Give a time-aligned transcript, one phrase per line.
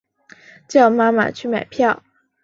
[0.67, 2.01] 叫妈妈去买票